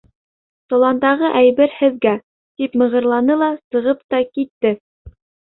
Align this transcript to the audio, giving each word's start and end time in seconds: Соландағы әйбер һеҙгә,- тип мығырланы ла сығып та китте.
Соландағы 0.73 1.27
әйбер 1.41 1.75
һеҙгә,- 1.81 2.13
тип 2.63 2.79
мығырланы 2.83 3.37
ла 3.43 3.51
сығып 3.61 4.03
та 4.15 4.23
китте. 4.31 4.77